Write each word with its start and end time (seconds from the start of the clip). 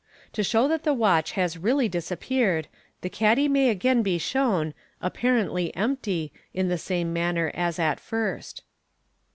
To 0.33 0.43
show 0.43 0.67
that 0.67 0.81
the 0.81 0.95
watch 0.95 1.33
has 1.33 1.59
really 1.59 1.87
disappeared, 1.87 2.67
the 3.01 3.07
caddy 3.11 3.47
may 3.47 3.69
again 3.69 4.01
be 4.01 4.17
shown 4.17 4.73
(apparently) 4.99 5.71
empty, 5.75 6.33
in 6.55 6.69
the 6.69 6.79
same 6.79 7.13
manner 7.13 7.51
as 7.53 7.77
at 7.77 7.99
first. 7.99 8.63